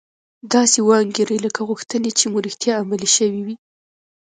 داسې 0.53 0.79
و 0.81 0.89
انګیرئ 1.01 1.37
لکه 1.45 1.61
غوښتنې 1.69 2.11
چې 2.19 2.25
مو 2.31 2.37
رښتیا 2.45 2.73
عملي 2.81 3.09
شوې 3.15 3.41
وي 3.45 3.55